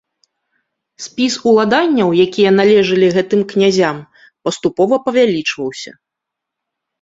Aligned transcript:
Спіс 1.05 1.33
уладанняў, 1.51 2.09
якія 2.25 2.51
належалі 2.59 3.07
гэтым 3.17 3.41
князям, 3.53 3.97
паступова 4.49 4.95
павялічваўся. 5.05 5.91